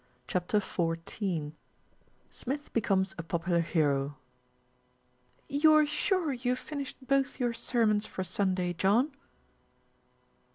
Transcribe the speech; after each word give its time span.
CHAPTER 0.27 0.59
XIV 0.59 1.51
SMITH 2.31 2.73
BECOMES 2.73 3.13
A 3.19 3.21
POPULAR 3.21 3.59
HERO 3.59 4.17
""^7"OU'RE 5.47 5.85
sure 5.85 6.33
you've 6.33 6.57
finished 6.57 6.97
both 7.05 7.39
your 7.39 7.53
sermons 7.53 8.07
| 8.07 8.07
for 8.07 8.23
Sunday, 8.23 8.73
John?" 8.73 9.11